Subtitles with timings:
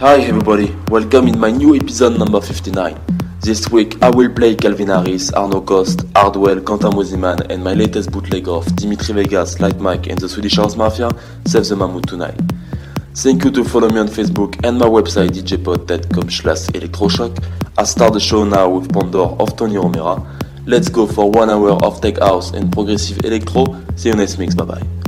[0.00, 2.98] Hi everybody, welcome in my new episode number 59.
[3.40, 8.10] This week I will play Calvin Harris, Arno Cost, Hardwell, Quentin Mosiman and my latest
[8.10, 11.10] bootleg of Dimitri Vegas, Light Mike and the Swedish House Mafia,
[11.46, 12.40] Save the Mammoth Tonight.
[13.14, 17.44] Thank you to follow me on Facebook and my website djpod.com slash electroshock.
[17.76, 20.24] I start the show now with Pandore of Tony Romera.
[20.64, 23.66] Let's go for one hour of tech house and progressive electro.
[23.96, 24.99] See you next mix, bye bye.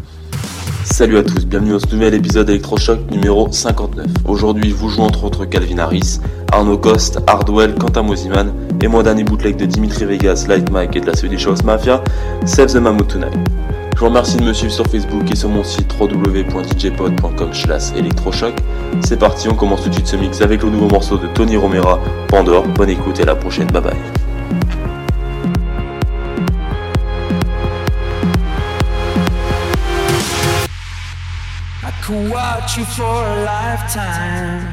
[0.84, 4.06] Salut à tous, bienvenue dans ce nouvel épisode Electroshock numéro 59.
[4.26, 6.18] Aujourd'hui, vous joue entre autres Calvin Harris,
[6.52, 11.00] Arno Cost, Hardwell, Quentin Mosiman et mon dernier bootleg de Dimitri Vegas, Light Mike et
[11.00, 12.02] de la Swedish House Mafia,
[12.44, 13.32] Save the Mammoth Tonight.
[13.94, 18.54] Je vous remercie de me suivre sur Facebook et sur mon site www.djpod.com slash electroshock.
[19.02, 21.56] C'est parti, on commence tout de suite ce mix avec le nouveau morceau de Tony
[21.56, 22.66] Romera, Pandore.
[22.66, 24.11] Bonne écoute et à la prochaine, bye bye.
[32.02, 34.66] Could watch you for a lifetime.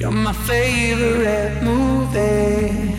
[0.00, 2.94] You're my favorite movie.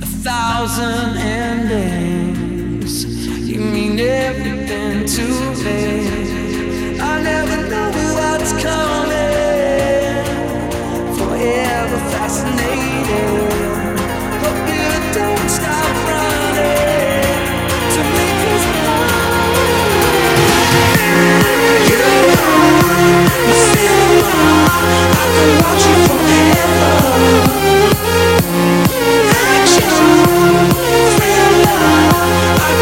[0.00, 3.04] A thousand endings.
[3.50, 5.24] You mean everything to
[5.64, 7.00] me.
[7.00, 9.34] I never know what's coming.
[11.18, 13.98] Forever fascinated.
[14.42, 15.93] Hope you don't stop
[22.94, 23.00] I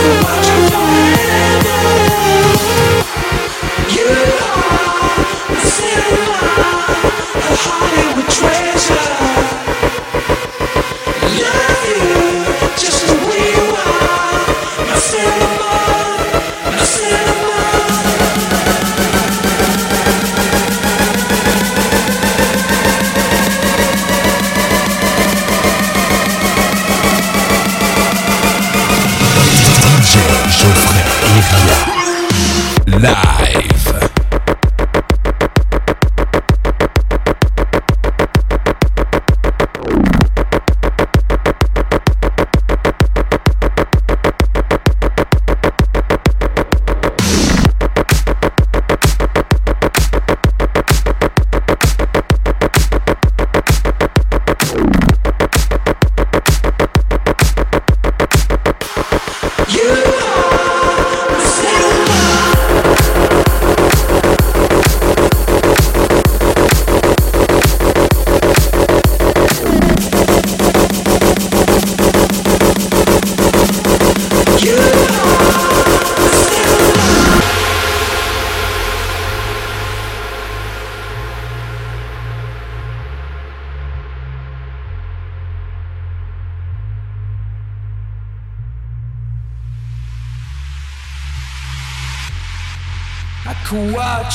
[0.01, 2.12] could watch you forever.
[33.03, 33.32] Iria.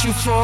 [0.04, 0.37] You for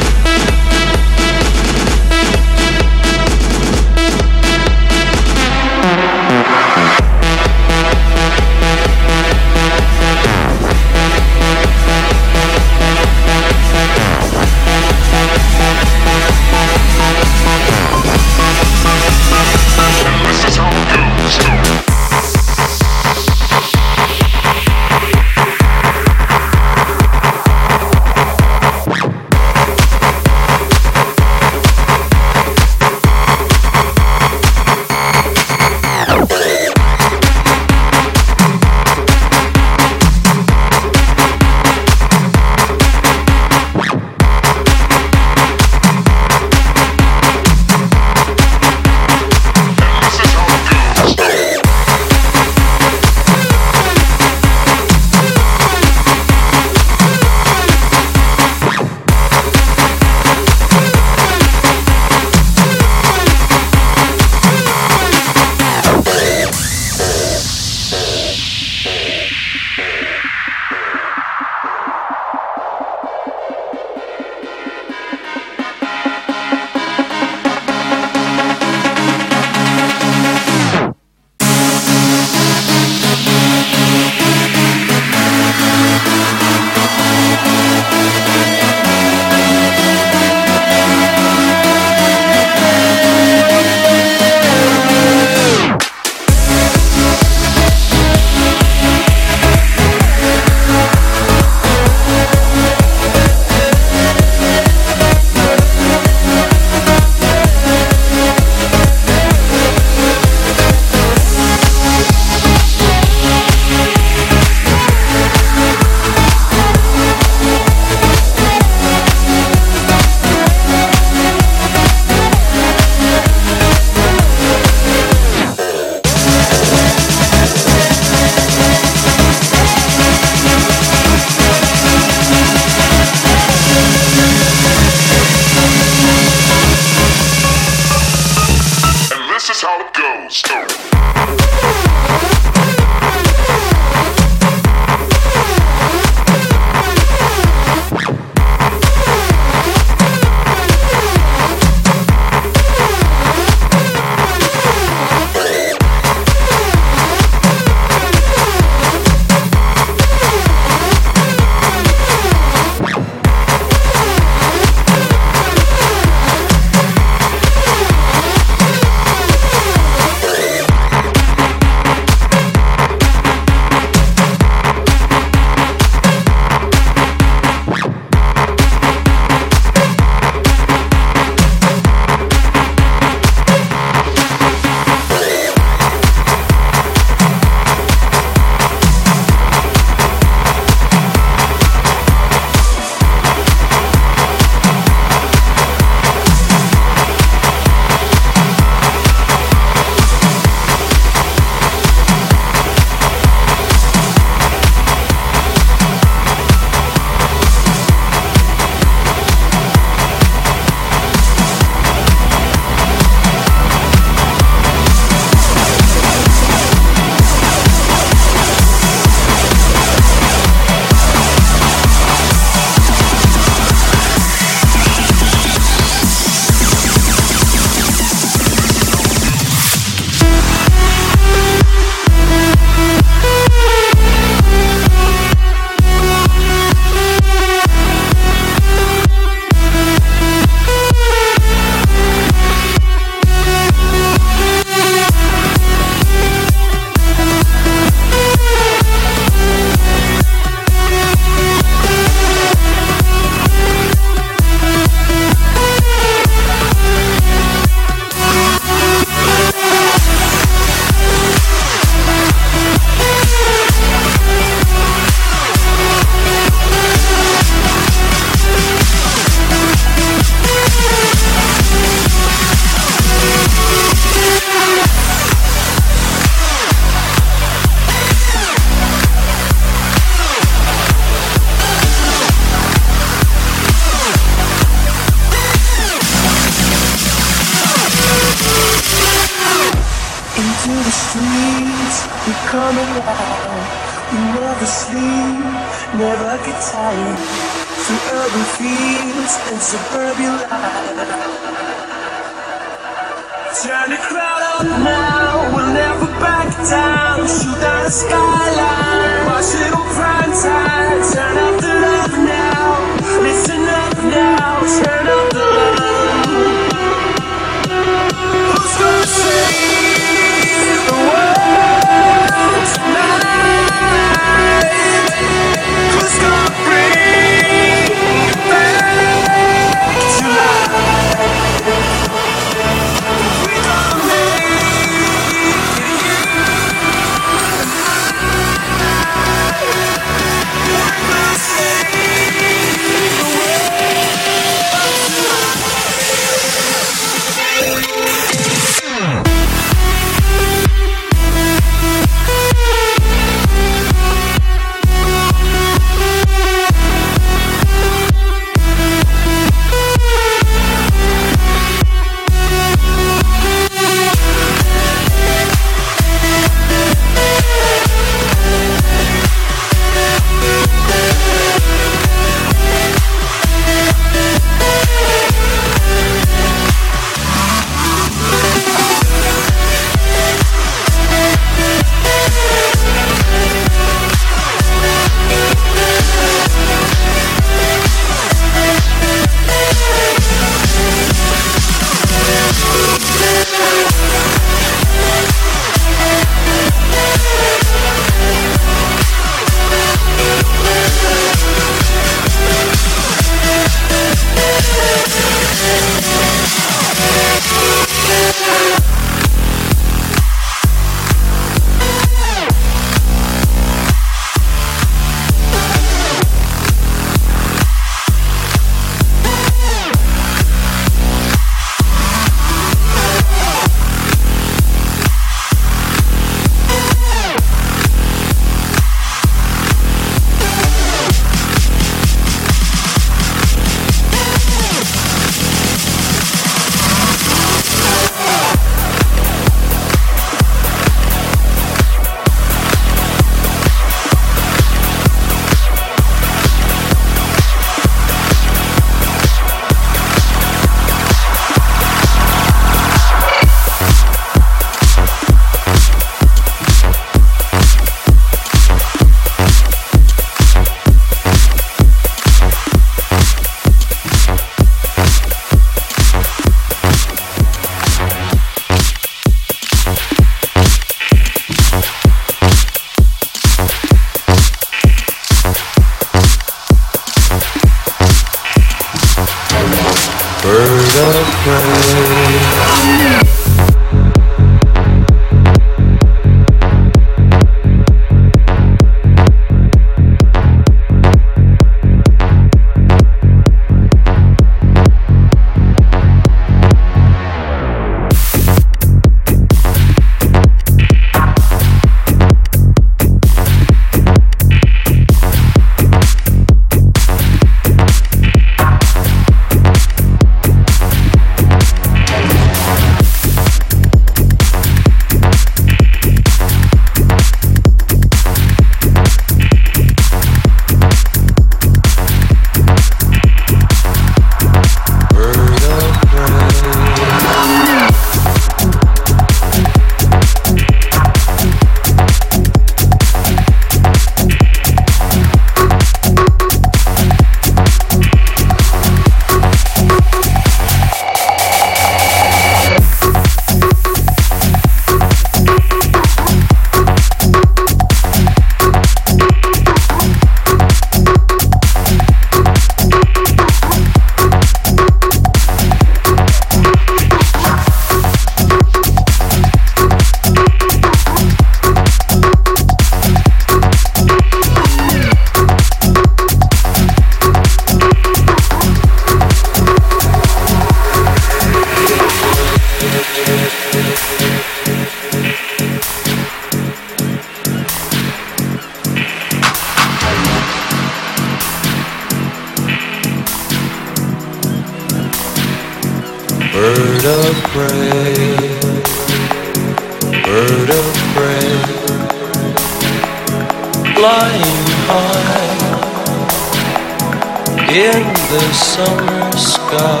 [597.68, 598.02] in
[598.32, 600.00] the summer sky.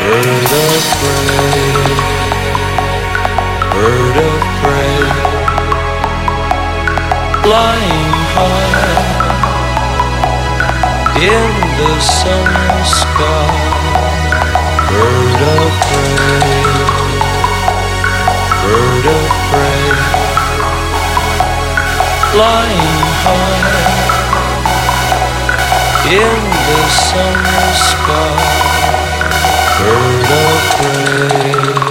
[0.00, 1.86] Bird of prey,
[3.70, 5.02] bird of prey,
[7.42, 9.06] flying high
[11.14, 13.54] in the summer sky.
[14.90, 16.50] Bird of prey,
[18.62, 19.86] bird of prey,
[22.32, 23.55] flying high
[26.08, 28.38] in the summer sky.
[29.78, 31.85] Bird of prey.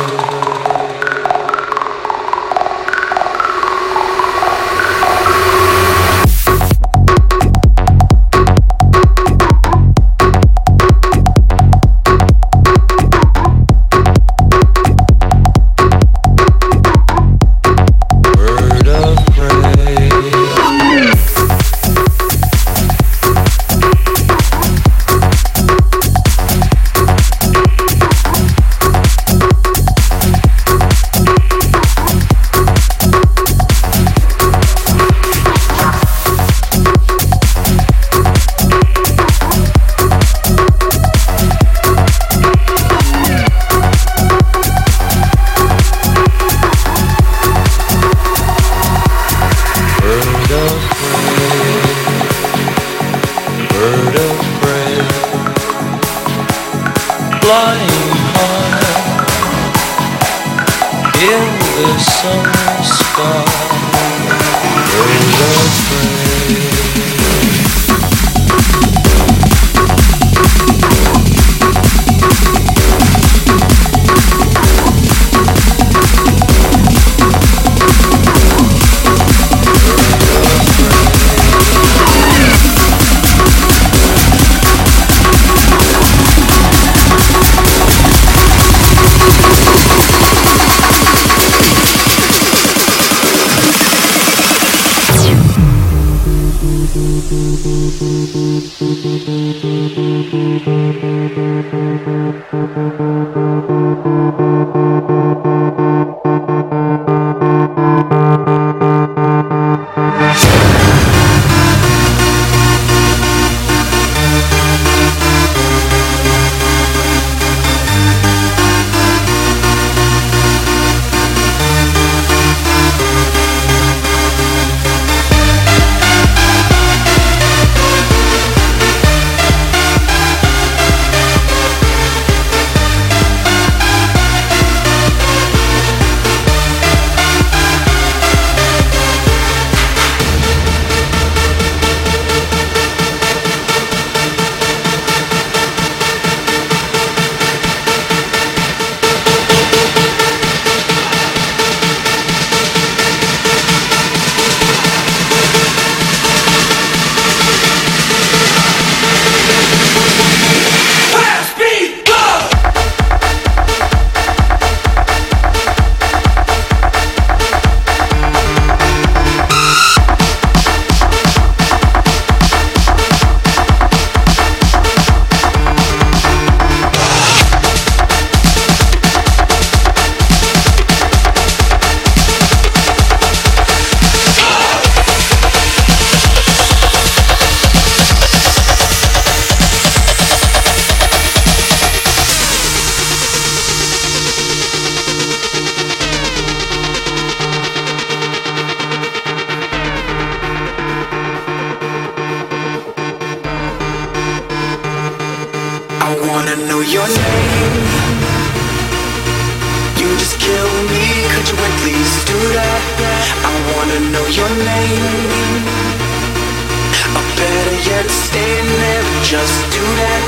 [217.88, 220.24] Yet, stay and never just do that.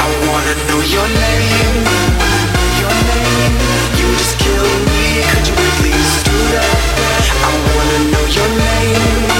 [0.00, 1.76] I wanna know your name.
[2.80, 3.54] Your name.
[3.98, 6.76] You just kill me, could you at least do that?
[7.48, 9.35] I wanna know your name.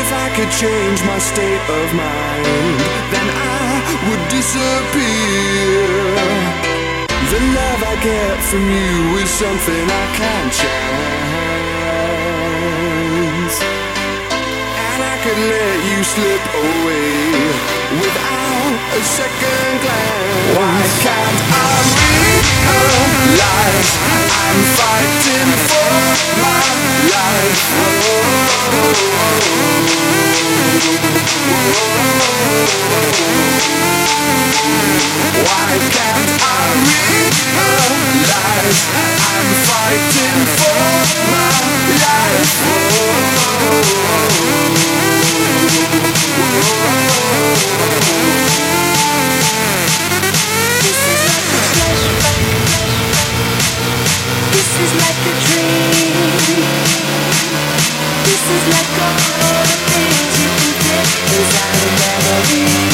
[0.00, 2.80] If I could change my state of mind,
[3.12, 3.68] then I
[4.08, 5.84] would disappear.
[7.32, 11.27] The love I get from you is something I can't chance.
[15.28, 17.52] I let you slip away
[18.00, 20.56] without a second glance.
[20.56, 21.68] Why can't I
[23.28, 23.92] realize
[24.40, 26.00] I'm fighting for
[26.40, 26.64] my
[27.12, 27.60] life?
[35.44, 36.72] Why can't I
[37.68, 40.88] realize I'm fighting for
[41.28, 41.52] my
[42.00, 42.54] life?
[43.28, 43.82] Like a
[44.96, 45.17] dream.
[54.50, 56.18] This is like a dream
[58.24, 62.87] This is like all the things you can get inside a memory.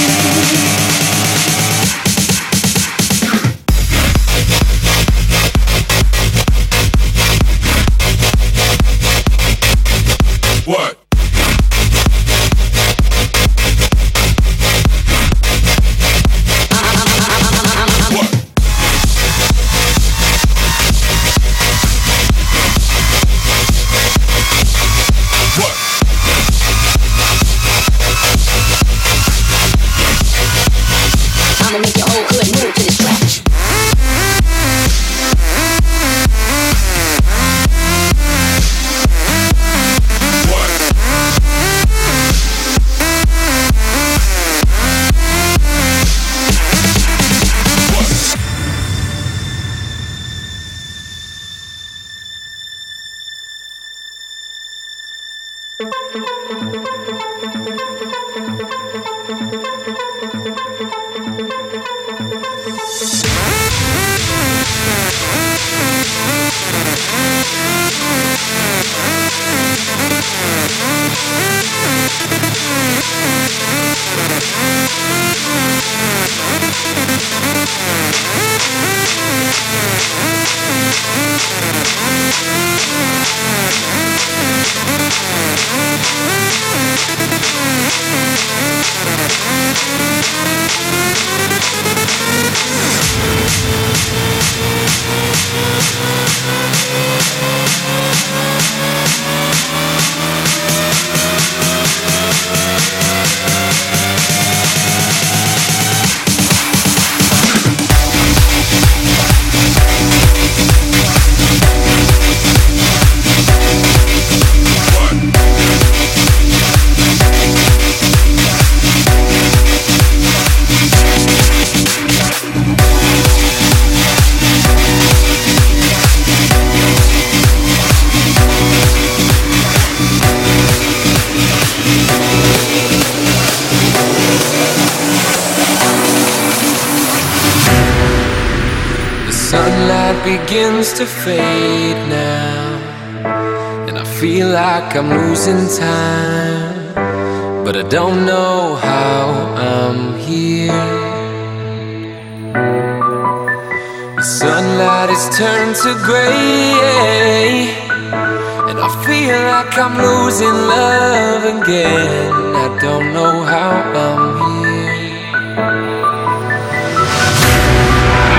[162.85, 163.71] Don't know how
[164.05, 165.25] I'm here.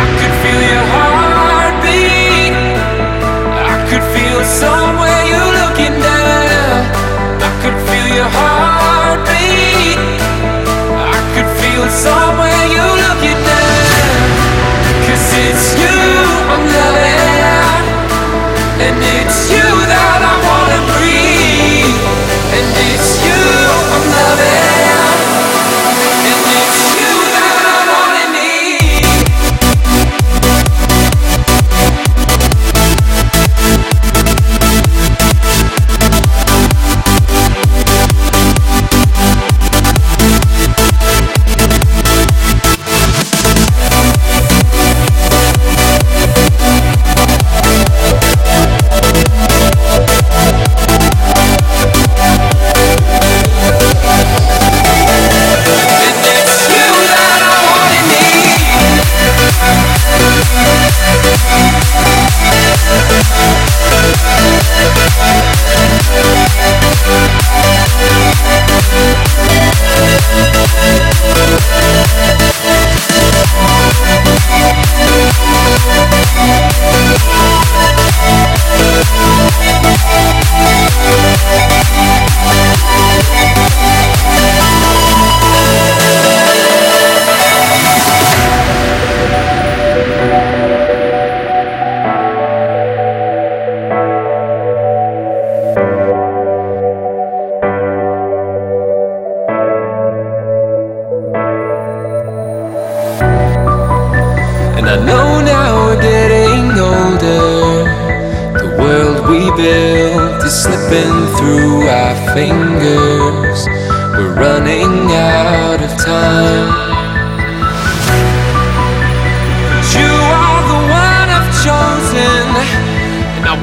[0.02, 2.54] I could feel your heartbeat.
[3.74, 6.80] I could feel somewhere you're looking down.
[7.42, 10.00] I could feel your heartbeat.
[11.18, 12.45] I could feel somewhere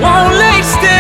[0.01, 0.92] won't lay still.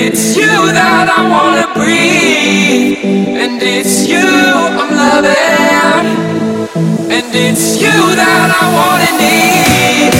[0.00, 3.02] it's you that I wanna breathe,
[3.42, 4.28] and it's you
[4.80, 6.06] I'm loving,
[7.10, 10.12] and it's you that I wanna need.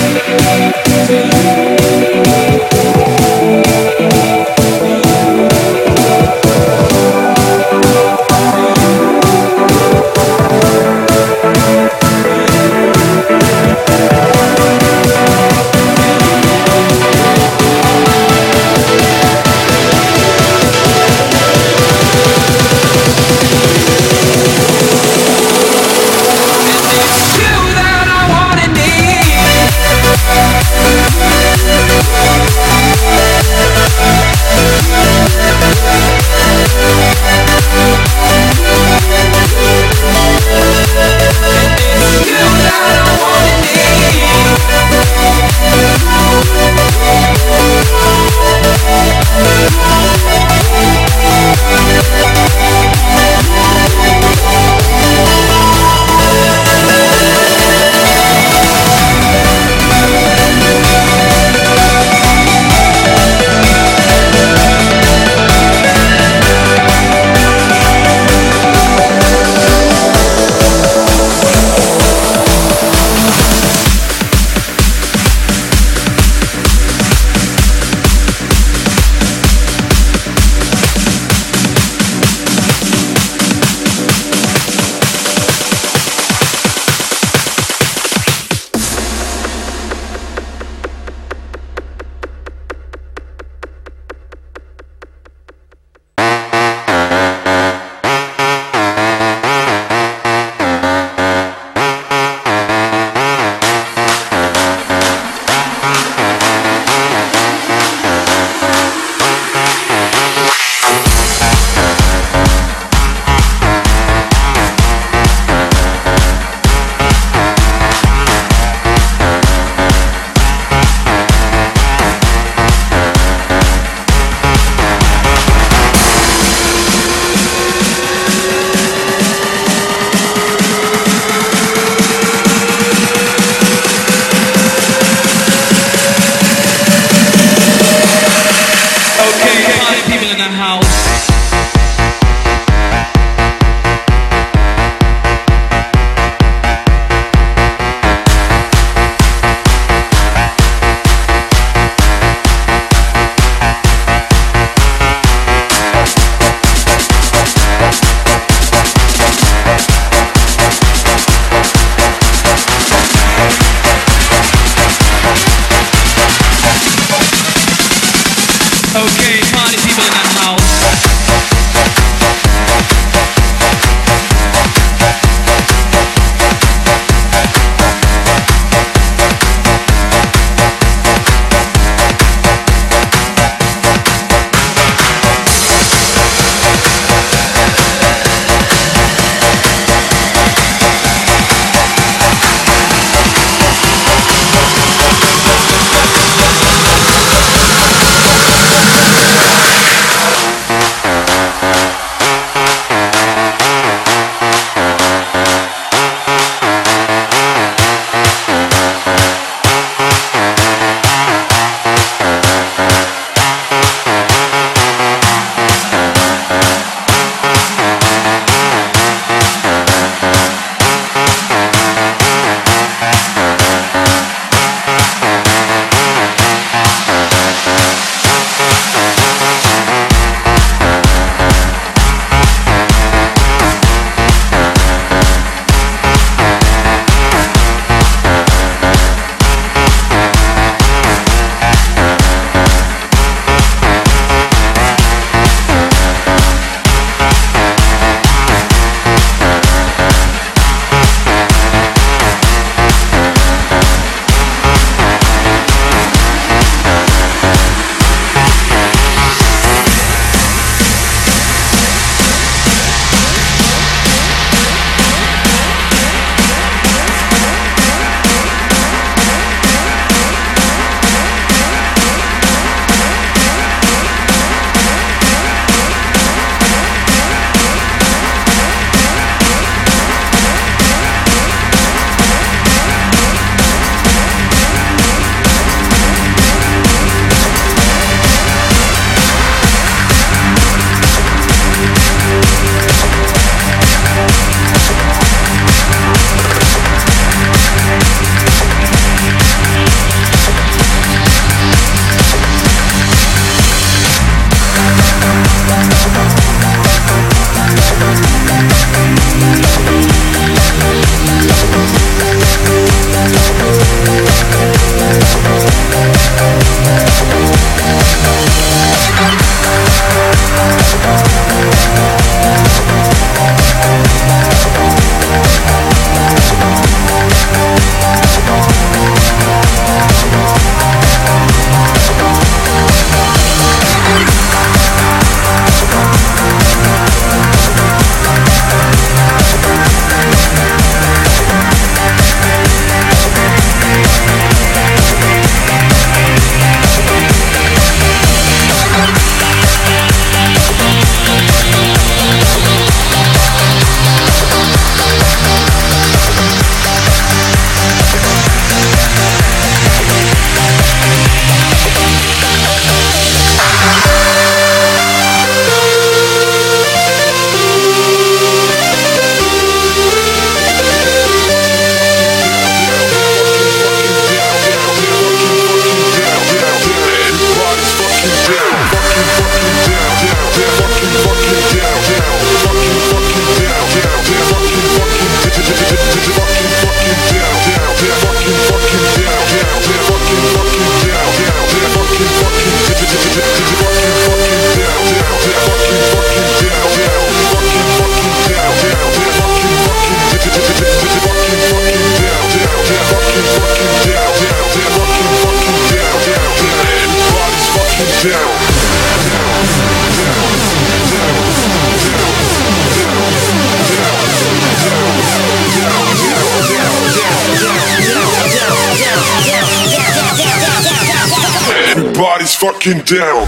[422.95, 423.48] Down.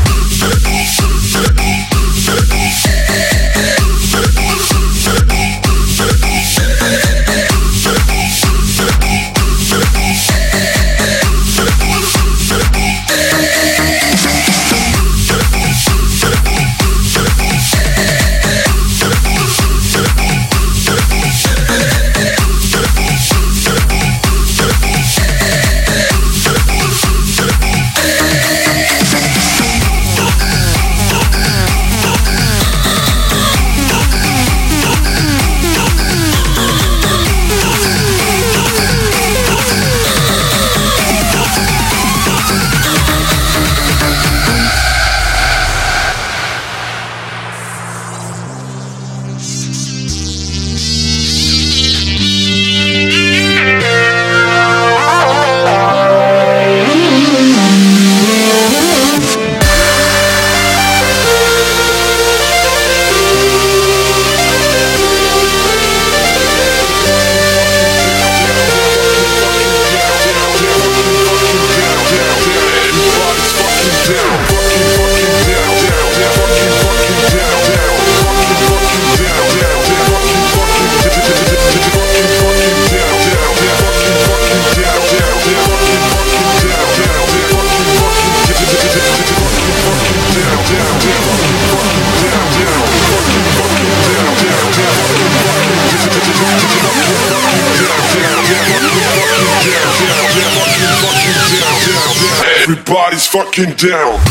[103.66, 104.29] Down.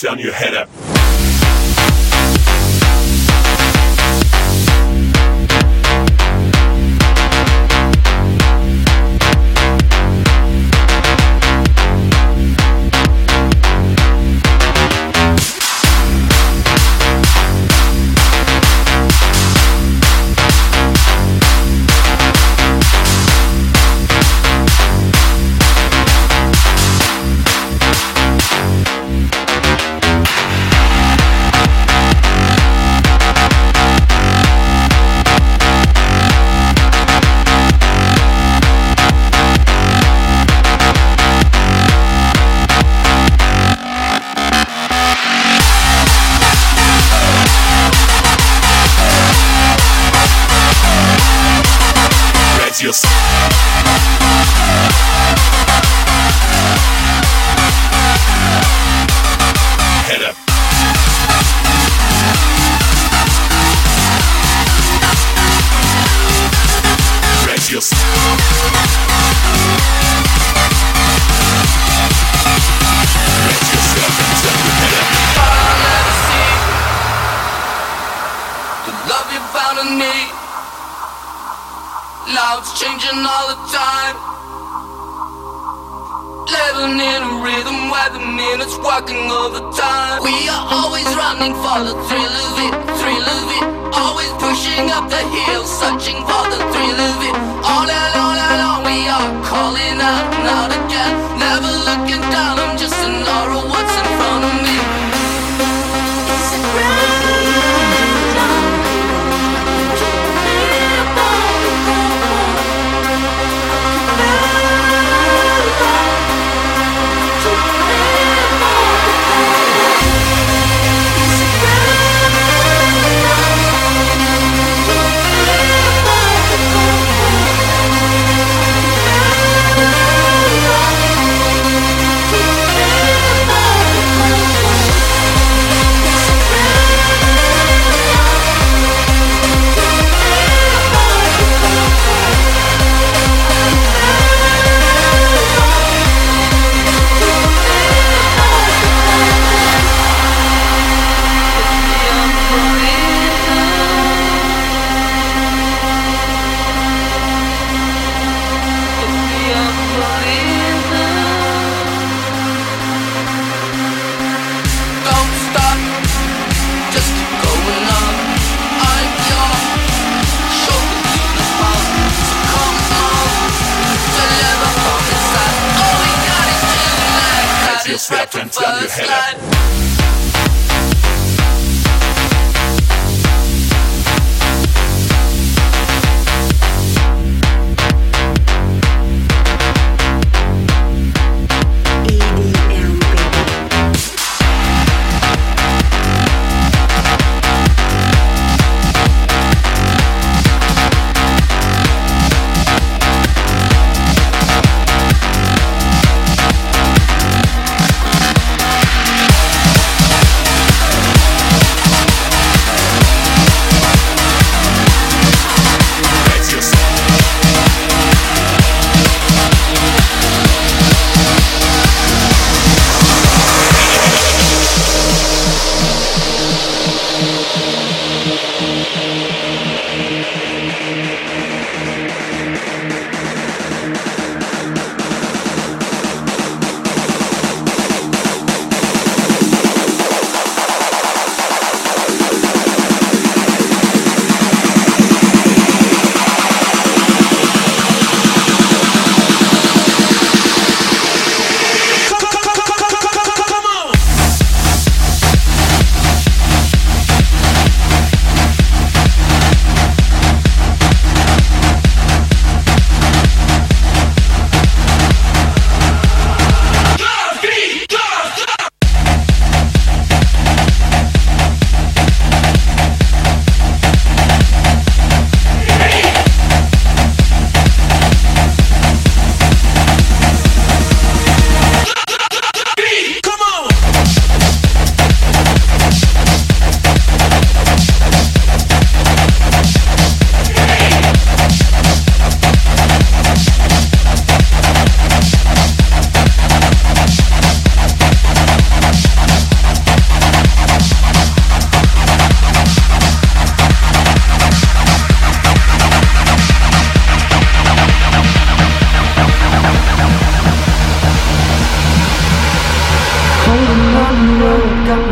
[0.00, 0.54] Turn your head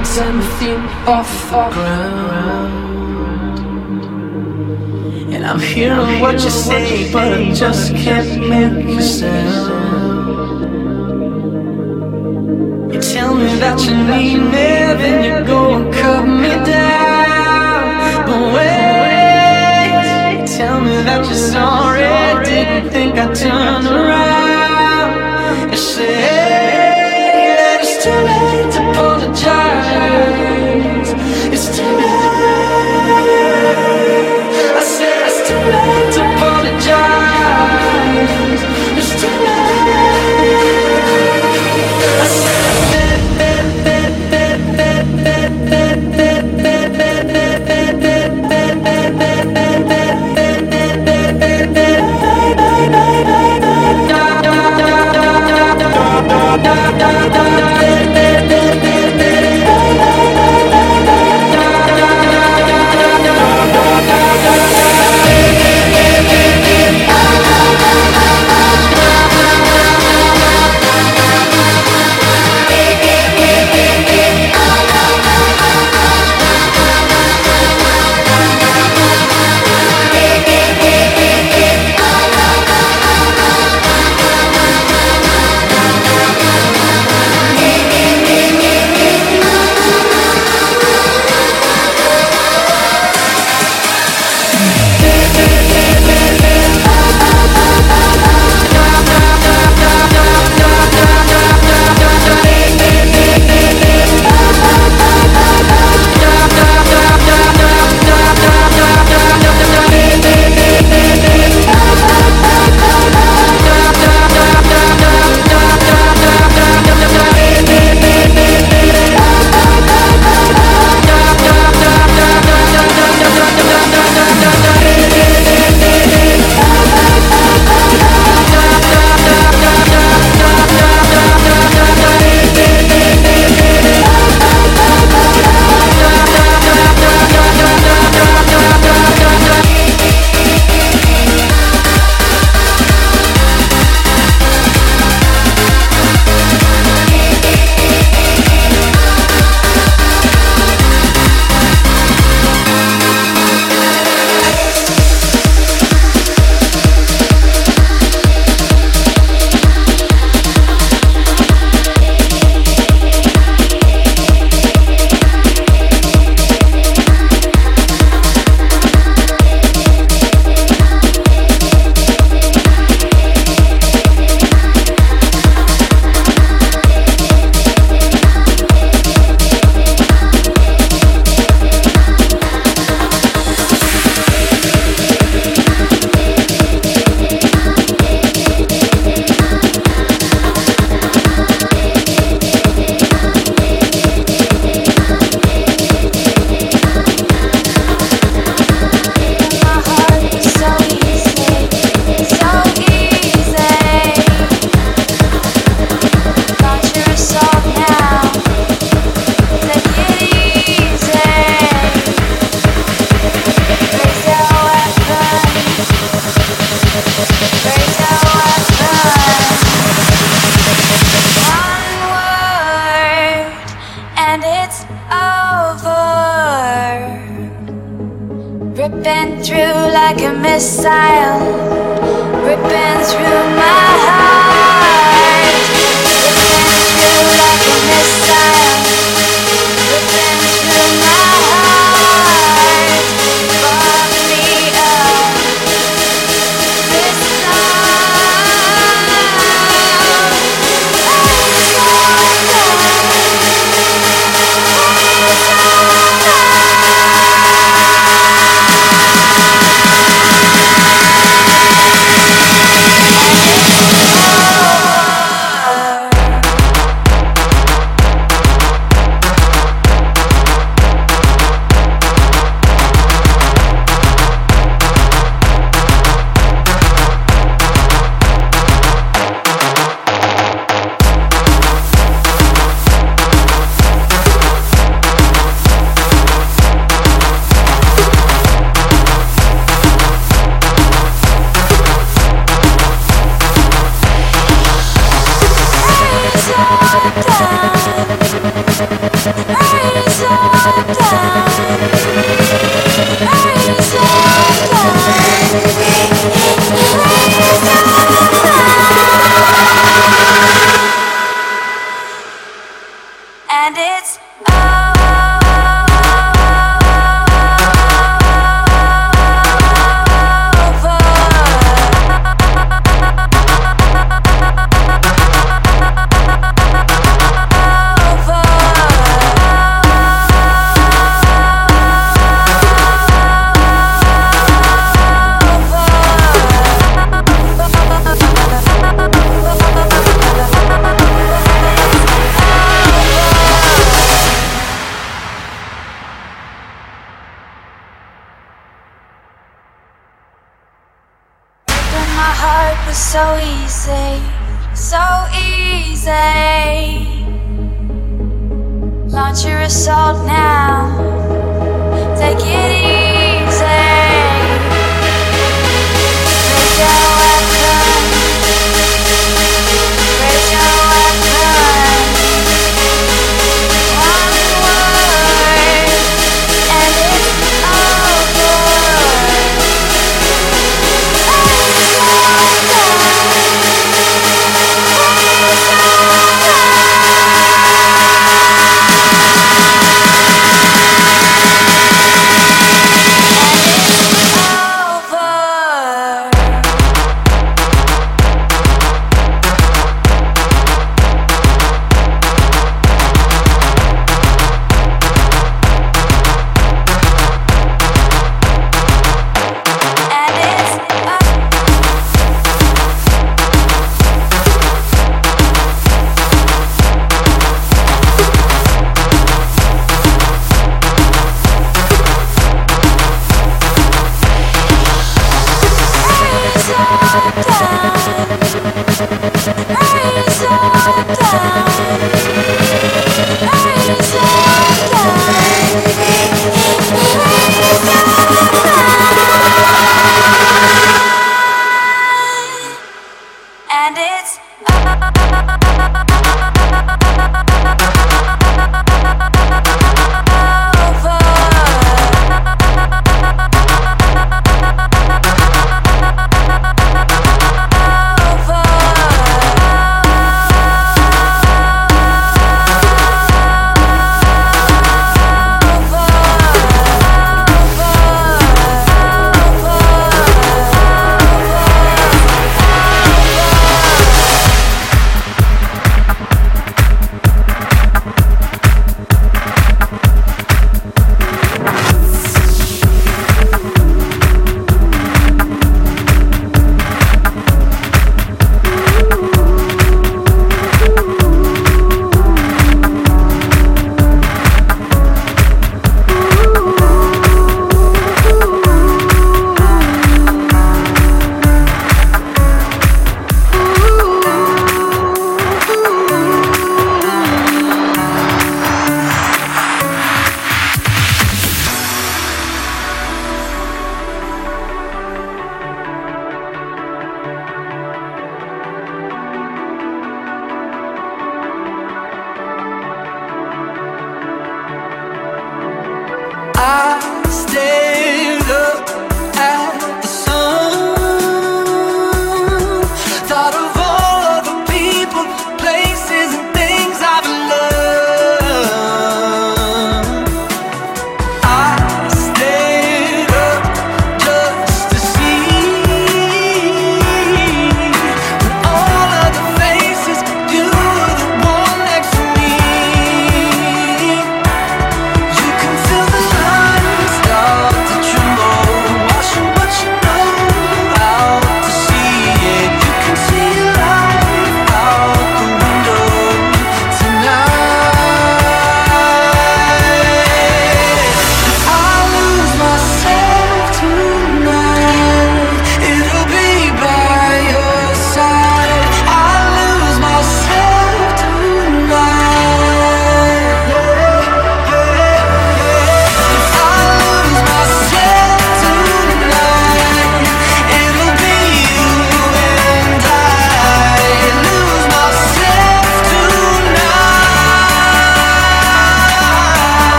[0.00, 0.18] it's
[1.08, 3.58] off ground.
[5.34, 9.72] And I'm hearing what you say, but I just can't make a sound.
[12.92, 14.68] You tell me that you need me,
[15.00, 18.26] then you go and cut me down.
[18.26, 24.37] But wait, tell me that you're sorry, didn't think I'd turn around.